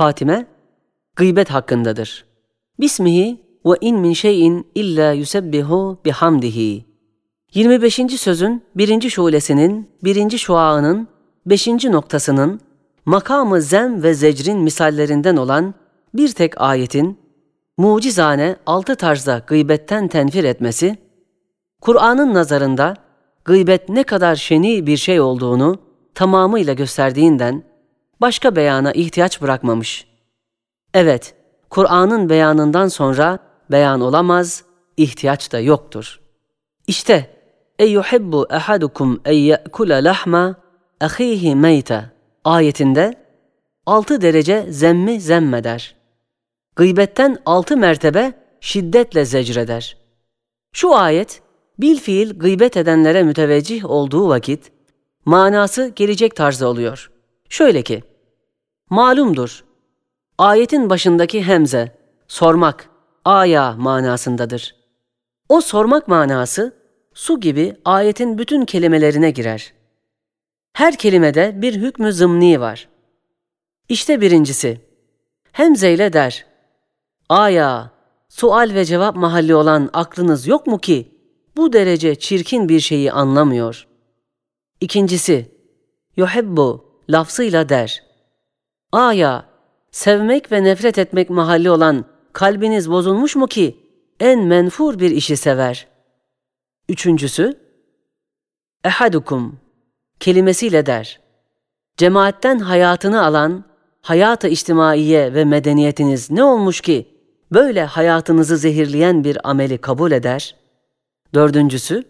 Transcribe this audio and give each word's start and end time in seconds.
hatime 0.00 0.46
gıybet 1.16 1.50
hakkındadır. 1.50 2.24
Bismihi 2.80 3.40
ve 3.66 3.74
in 3.80 3.98
min 3.98 4.12
şeyin 4.12 4.66
illa 4.74 5.12
yusebbihu 5.12 5.98
bihamdihi. 6.04 6.84
25. 7.54 7.94
sözün 7.94 8.62
birinci 8.76 9.10
şulesinin, 9.10 9.90
birinci 10.04 10.38
şuağının, 10.38 11.08
beşinci 11.46 11.92
noktasının, 11.92 12.60
makamı 13.04 13.62
zem 13.62 14.02
ve 14.02 14.14
zecrin 14.14 14.58
misallerinden 14.58 15.36
olan 15.36 15.74
bir 16.14 16.28
tek 16.28 16.60
ayetin, 16.60 17.18
mucizane 17.76 18.56
altı 18.66 18.96
tarzda 18.96 19.42
gıybetten 19.46 20.08
tenfir 20.08 20.44
etmesi, 20.44 20.96
Kur'an'ın 21.80 22.34
nazarında 22.34 22.94
gıybet 23.44 23.88
ne 23.88 24.02
kadar 24.02 24.36
şeni 24.36 24.86
bir 24.86 24.96
şey 24.96 25.20
olduğunu 25.20 25.78
tamamıyla 26.14 26.74
gösterdiğinden 26.74 27.67
başka 28.20 28.56
beyana 28.56 28.92
ihtiyaç 28.92 29.42
bırakmamış. 29.42 30.06
Evet, 30.94 31.34
Kur'an'ın 31.70 32.28
beyanından 32.28 32.88
sonra 32.88 33.38
beyan 33.70 34.00
olamaz, 34.00 34.64
ihtiyaç 34.96 35.52
da 35.52 35.60
yoktur. 35.60 36.20
İşte 36.86 37.30
ahadukum 38.50 39.20
en 39.24 39.32
ye'kula 39.32 39.94
lahma 39.94 40.56
ahihi 41.00 41.54
meyte 41.54 42.10
ayetinde 42.44 43.14
altı 43.86 44.20
derece 44.20 44.66
zemmi 44.70 45.20
zemmeder. 45.20 45.94
Gıybetten 46.76 47.38
altı 47.46 47.76
mertebe 47.76 48.32
şiddetle 48.60 49.24
zecreder. 49.24 49.96
Şu 50.72 50.94
ayet 50.94 51.42
bil 51.78 51.96
fiil 51.96 52.38
gıybet 52.38 52.76
edenlere 52.76 53.22
müteveccih 53.22 53.90
olduğu 53.90 54.28
vakit 54.28 54.72
manası 55.24 55.92
gelecek 55.96 56.36
tarzda 56.36 56.68
oluyor. 56.68 57.10
Şöyle 57.48 57.82
ki, 57.82 58.02
malumdur, 58.90 59.64
ayetin 60.38 60.90
başındaki 60.90 61.42
hemze, 61.42 61.98
sormak, 62.28 62.90
aya 63.24 63.72
manasındadır. 63.72 64.76
O 65.48 65.60
sormak 65.60 66.08
manası, 66.08 66.76
su 67.14 67.40
gibi 67.40 67.76
ayetin 67.84 68.38
bütün 68.38 68.64
kelimelerine 68.64 69.30
girer. 69.30 69.72
Her 70.72 70.96
kelimede 70.96 71.62
bir 71.62 71.74
hükmü 71.74 72.12
zımni 72.12 72.60
var. 72.60 72.88
İşte 73.88 74.20
birincisi, 74.20 74.80
hemze 75.52 75.92
ile 75.92 76.12
der, 76.12 76.46
aya, 77.28 77.90
sual 78.28 78.70
ve 78.74 78.84
cevap 78.84 79.16
mahalli 79.16 79.54
olan 79.54 79.90
aklınız 79.92 80.46
yok 80.46 80.66
mu 80.66 80.78
ki, 80.78 81.14
bu 81.56 81.72
derece 81.72 82.14
çirkin 82.14 82.68
bir 82.68 82.80
şeyi 82.80 83.12
anlamıyor. 83.12 83.88
İkincisi, 84.80 85.50
yuhibbu 86.16 86.87
lafzıyla 87.10 87.68
der. 87.68 88.02
Aya, 88.92 89.44
sevmek 89.90 90.52
ve 90.52 90.64
nefret 90.64 90.98
etmek 90.98 91.30
mahalli 91.30 91.70
olan 91.70 92.04
kalbiniz 92.32 92.90
bozulmuş 92.90 93.36
mu 93.36 93.46
ki 93.46 93.76
en 94.20 94.44
menfur 94.44 94.98
bir 94.98 95.10
işi 95.10 95.36
sever? 95.36 95.86
Üçüncüsü, 96.88 97.58
ehadukum 98.84 99.60
kelimesiyle 100.20 100.86
der. 100.86 101.20
Cemaatten 101.96 102.58
hayatını 102.58 103.24
alan, 103.24 103.64
hayata 104.02 104.48
içtimaiye 104.48 105.34
ve 105.34 105.44
medeniyetiniz 105.44 106.30
ne 106.30 106.44
olmuş 106.44 106.80
ki 106.80 107.06
böyle 107.52 107.84
hayatınızı 107.84 108.56
zehirleyen 108.56 109.24
bir 109.24 109.50
ameli 109.50 109.78
kabul 109.78 110.12
eder? 110.12 110.54
Dördüncüsü, 111.34 112.04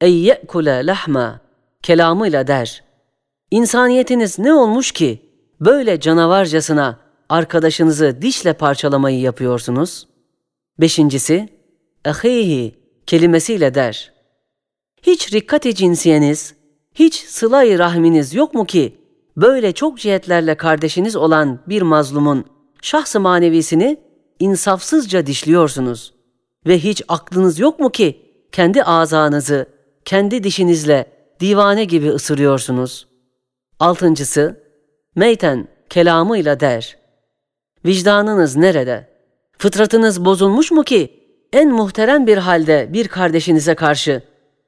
ey 0.00 0.18
ye'kule 0.18 0.86
lahma 0.86 1.40
kelamıyla 1.82 2.46
der. 2.46 2.89
İnsaniyetiniz 3.50 4.38
ne 4.38 4.52
olmuş 4.54 4.92
ki 4.92 5.30
böyle 5.60 6.00
canavarcasına 6.00 6.98
arkadaşınızı 7.28 8.22
dişle 8.22 8.52
parçalamayı 8.52 9.20
yapıyorsunuz? 9.20 10.08
Beşincisi, 10.80 11.48
ahihi 12.04 12.74
kelimesiyle 13.06 13.74
der. 13.74 14.12
Hiç 15.02 15.32
rikkati 15.32 15.74
cinsiyeniz, 15.74 16.54
hiç 16.94 17.14
sıla 17.14 17.78
rahminiz 17.78 18.34
yok 18.34 18.54
mu 18.54 18.64
ki 18.64 18.96
böyle 19.36 19.72
çok 19.72 19.98
cihetlerle 19.98 20.54
kardeşiniz 20.54 21.16
olan 21.16 21.58
bir 21.68 21.82
mazlumun 21.82 22.44
şahsı 22.82 23.20
manevisini 23.20 24.00
insafsızca 24.38 25.26
dişliyorsunuz 25.26 26.14
ve 26.66 26.78
hiç 26.78 27.02
aklınız 27.08 27.58
yok 27.58 27.80
mu 27.80 27.90
ki 27.90 28.22
kendi 28.52 28.82
azanızı 28.82 29.66
kendi 30.04 30.44
dişinizle 30.44 31.06
divane 31.40 31.84
gibi 31.84 32.10
ısırıyorsunuz. 32.10 33.09
Altıncısı, 33.80 34.60
meyten 35.14 35.68
kelamıyla 35.90 36.60
der. 36.60 36.98
Vicdanınız 37.84 38.56
nerede? 38.56 39.08
Fıtratınız 39.58 40.24
bozulmuş 40.24 40.70
mu 40.70 40.82
ki 40.82 41.20
en 41.52 41.72
muhterem 41.72 42.26
bir 42.26 42.38
halde 42.38 42.88
bir 42.92 43.08
kardeşinize 43.08 43.74
karşı 43.74 44.22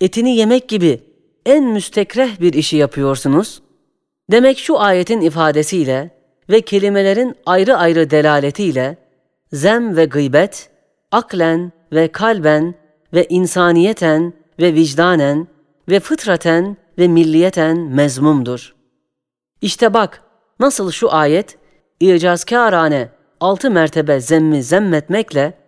etini 0.00 0.36
yemek 0.36 0.68
gibi 0.68 1.00
en 1.46 1.64
müstekreh 1.64 2.40
bir 2.40 2.52
işi 2.52 2.76
yapıyorsunuz? 2.76 3.62
Demek 4.30 4.58
şu 4.58 4.80
ayetin 4.80 5.20
ifadesiyle 5.20 6.10
ve 6.50 6.60
kelimelerin 6.60 7.34
ayrı 7.46 7.76
ayrı 7.76 8.10
delaletiyle 8.10 8.96
zem 9.52 9.96
ve 9.96 10.04
gıybet, 10.04 10.70
aklen 11.12 11.72
ve 11.92 12.08
kalben 12.08 12.74
ve 13.14 13.26
insaniyeten 13.28 14.32
ve 14.60 14.74
vicdanen 14.74 15.48
ve 15.88 16.00
fıtraten 16.00 16.76
ve 16.98 17.08
milliyeten 17.08 17.78
mezmumdur. 17.78 18.73
İşte 19.64 19.94
bak 19.94 20.22
nasıl 20.60 20.90
şu 20.90 21.14
ayet 21.14 21.58
icazkârane 22.00 23.08
altı 23.40 23.70
mertebe 23.70 24.20
zemmi 24.20 24.62
zemmetmekle 24.62 25.58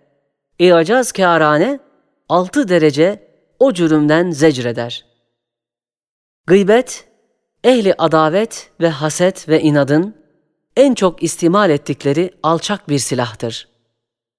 icazkârane 0.58 1.80
altı 2.28 2.68
derece 2.68 3.28
o 3.58 3.72
cürümden 3.72 4.30
zecreder. 4.30 5.06
Gıybet, 6.46 7.08
ehli 7.64 7.94
adavet 7.98 8.70
ve 8.80 8.88
haset 8.88 9.48
ve 9.48 9.60
inadın 9.60 10.14
en 10.76 10.94
çok 10.94 11.22
istimal 11.22 11.70
ettikleri 11.70 12.30
alçak 12.42 12.88
bir 12.88 12.98
silahtır. 12.98 13.68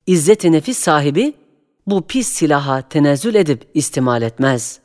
İzzet-i 0.07 0.51
nefis 0.51 0.78
sahibi 0.78 1.34
bu 1.88 2.07
pis 2.07 2.28
silaha 2.28 2.81
tenezzül 2.81 3.35
edip 3.35 3.69
istimal 3.74 4.22
etmez. 4.22 4.79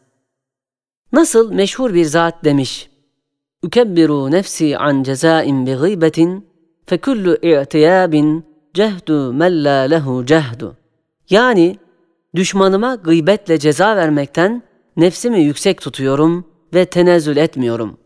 Nasıl 1.13 1.53
meşhur 1.53 1.95
bir 1.95 2.05
zat 2.05 2.45
demiş, 2.45 2.92
Nefsi 3.65 4.79
an 4.79 5.03
cezain 5.03 5.67
bi 5.67 5.75
gıybetin 5.75 6.47
fekullu 6.87 7.37
i'tiyabin 7.43 8.45
cehdu 8.75 9.33
men 9.33 9.65
la 9.65 9.81
lehu 9.81 10.27
cehdu. 10.27 10.77
Yani 11.31 11.77
düşmanıma 12.35 12.95
gıybetle 12.95 13.59
ceza 13.59 13.97
vermekten 13.97 14.63
nefsimi 14.97 15.41
yüksek 15.41 15.81
tutuyorum 15.81 16.47
ve 16.75 16.85
tenezzül 16.85 17.37
etmiyorum. 17.37 17.99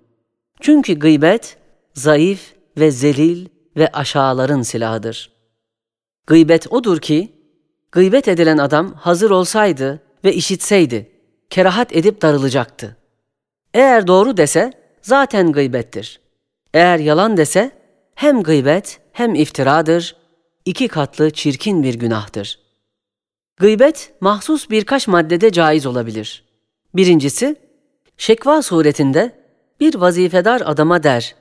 Çünkü 0.60 0.94
gıybet 0.98 1.56
zayıf 1.94 2.54
ve 2.78 2.90
zelil 2.90 3.46
ve 3.76 3.88
aşağıların 3.92 4.62
silahıdır. 4.62 5.30
Gıybet 6.26 6.72
odur 6.72 6.98
ki 6.98 7.36
Gıybet 7.92 8.28
edilen 8.28 8.58
adam 8.58 8.92
hazır 8.92 9.30
olsaydı 9.30 10.02
ve 10.24 10.34
işitseydi, 10.34 11.10
kerahat 11.50 11.96
edip 11.96 12.22
darılacaktı. 12.22 12.96
Eğer 13.74 14.06
doğru 14.06 14.36
dese 14.36 14.72
zaten 15.06 15.52
gıybettir. 15.52 16.20
Eğer 16.74 16.98
yalan 16.98 17.36
dese 17.36 17.70
hem 18.14 18.42
gıybet 18.42 19.00
hem 19.12 19.34
iftiradır, 19.34 20.16
iki 20.64 20.88
katlı 20.88 21.30
çirkin 21.30 21.82
bir 21.82 21.94
günahtır. 21.94 22.58
Gıybet 23.56 24.12
mahsus 24.20 24.70
birkaç 24.70 25.08
maddede 25.08 25.52
caiz 25.52 25.86
olabilir. 25.86 26.44
Birincisi, 26.94 27.56
şekva 28.16 28.62
suretinde 28.62 29.32
bir 29.80 29.94
vazifedar 29.94 30.62
adama 30.64 31.02
der, 31.02 31.34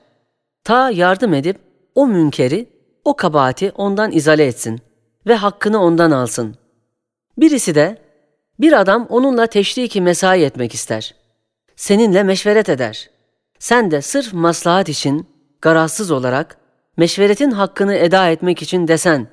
ta 0.64 0.90
yardım 0.90 1.34
edip 1.34 1.58
o 1.94 2.06
münkeri, 2.06 2.68
o 3.04 3.16
kabahati 3.16 3.70
ondan 3.70 4.12
izale 4.12 4.46
etsin 4.46 4.80
ve 5.26 5.34
hakkını 5.34 5.82
ondan 5.82 6.10
alsın. 6.10 6.56
Birisi 7.38 7.74
de 7.74 7.98
bir 8.60 8.80
adam 8.80 9.06
onunla 9.06 9.46
teşriki 9.46 10.00
mesai 10.00 10.42
etmek 10.42 10.74
ister. 10.74 11.14
Seninle 11.76 12.22
meşveret 12.22 12.68
eder. 12.68 13.15
Sen 13.58 13.90
de 13.90 14.02
sırf 14.02 14.32
maslahat 14.32 14.88
için 14.88 15.26
garazsız 15.60 16.10
olarak 16.10 16.56
meşveretin 16.96 17.50
hakkını 17.50 17.94
eda 17.94 18.28
etmek 18.28 18.62
için 18.62 18.88
desen, 18.88 19.28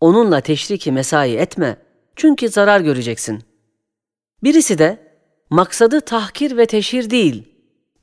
onunla 0.00 0.40
teşriki 0.40 0.92
mesai 0.92 1.34
etme 1.34 1.76
çünkü 2.16 2.48
zarar 2.48 2.80
göreceksin. 2.80 3.42
Birisi 4.42 4.78
de 4.78 4.98
maksadı 5.50 6.00
tahkir 6.00 6.56
ve 6.56 6.66
teşhir 6.66 7.10
değil, 7.10 7.48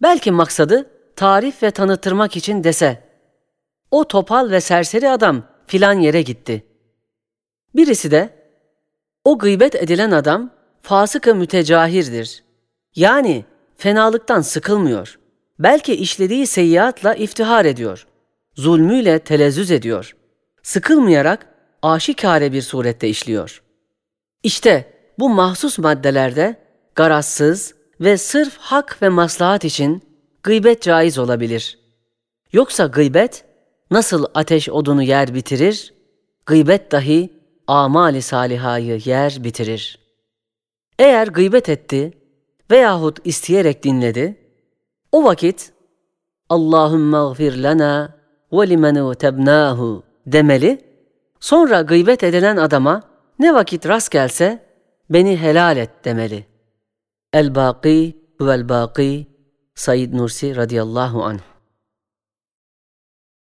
belki 0.01 0.31
maksadı 0.31 0.89
tarif 1.15 1.63
ve 1.63 1.71
tanıtırmak 1.71 2.37
için 2.37 2.63
dese, 2.63 3.03
o 3.91 4.07
topal 4.07 4.51
ve 4.51 4.61
serseri 4.61 5.09
adam 5.09 5.43
filan 5.67 5.93
yere 5.93 6.21
gitti. 6.21 6.65
Birisi 7.75 8.11
de 8.11 8.29
o 9.23 9.37
gıybet 9.37 9.75
edilen 9.75 10.11
adam 10.11 10.51
fasıka 10.81 11.33
mütecahirdir. 11.33 12.43
Yani 12.95 13.45
fenalıktan 13.77 14.41
sıkılmıyor. 14.41 15.19
Belki 15.59 15.93
işlediği 15.93 16.47
seyyiatla 16.47 17.15
iftihar 17.15 17.65
ediyor. 17.65 18.07
zulmüyle 18.55 19.19
telezzüz 19.19 19.71
ediyor. 19.71 20.15
Sıkılmayarak 20.63 21.45
aşikare 21.81 22.53
bir 22.53 22.61
surette 22.61 23.09
işliyor. 23.09 23.61
İşte 24.43 24.93
bu 25.19 25.29
mahsus 25.29 25.79
maddelerde 25.79 26.55
garazsız 26.95 27.75
ve 28.01 28.17
sırf 28.17 28.57
hak 28.57 29.01
ve 29.01 29.09
maslahat 29.09 29.65
için 29.65 30.01
gıybet 30.43 30.81
caiz 30.81 31.17
olabilir. 31.17 31.79
Yoksa 32.53 32.85
gıybet 32.85 33.45
nasıl 33.91 34.25
ateş 34.33 34.69
odunu 34.69 35.03
yer 35.03 35.33
bitirir, 35.33 35.93
gıybet 36.45 36.91
dahi 36.91 37.33
amali 37.67 38.21
salihayı 38.21 39.01
yer 39.05 39.43
bitirir. 39.43 39.99
Eğer 40.99 41.27
gıybet 41.27 41.69
etti 41.69 42.13
veyahut 42.71 43.19
isteyerek 43.23 43.83
dinledi, 43.83 44.38
o 45.11 45.23
vakit 45.23 45.73
Allahümme 46.49 47.33
gfir 47.33 47.63
lana 47.63 48.15
ve 48.51 48.69
limen 48.69 49.13
tebnahu 49.13 50.03
demeli, 50.25 50.81
sonra 51.39 51.81
gıybet 51.81 52.23
edilen 52.23 52.57
adama 52.57 53.01
ne 53.39 53.53
vakit 53.53 53.87
rast 53.87 54.11
gelse 54.11 54.65
beni 55.09 55.37
helal 55.37 55.77
et 55.77 56.05
demeli. 56.05 56.45
El-Baki 57.33 58.17
vel-Baki 58.41 59.25
Said 59.75 60.13
Nursi 60.13 60.55
radıyallahu 60.55 61.23
anh 61.23 61.39